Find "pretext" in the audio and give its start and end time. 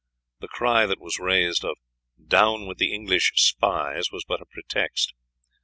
4.47-5.13